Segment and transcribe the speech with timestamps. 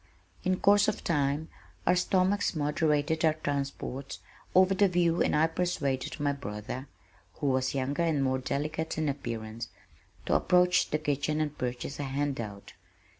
[0.43, 1.47] In course of time
[1.85, 4.17] our stomachs moderated our transports
[4.55, 6.87] over the view and I persuaded my brother
[7.35, 9.67] (who was younger and more delicate in appearance)
[10.25, 12.73] to approach the kitchen and purchase a handout.